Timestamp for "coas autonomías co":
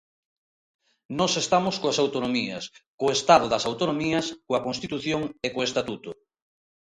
1.81-3.15